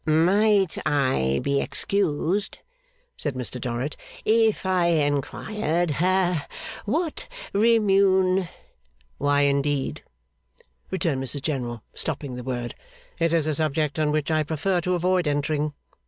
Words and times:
'Might 0.03 0.79
I 0.83 1.39
be 1.43 1.61
excused,' 1.61 2.57
said 3.17 3.35
Mr 3.35 3.61
Dorrit, 3.61 3.95
'if 4.25 4.65
I 4.65 4.87
inquired 4.87 5.91
ha 5.91 6.47
what 6.85 7.27
remune' 7.53 8.49
'Why, 9.19 9.41
indeed,' 9.41 10.03
returned 10.89 11.23
Mrs 11.23 11.43
General, 11.43 11.83
stopping 11.93 12.33
the 12.33 12.41
word, 12.41 12.73
'it 13.19 13.31
is 13.31 13.45
a 13.45 13.53
subject 13.53 13.99
on 13.99 14.09
which 14.11 14.31
I 14.31 14.41
prefer 14.41 14.81
to 14.81 14.95
avoid 14.95 15.27
entering. 15.27 15.71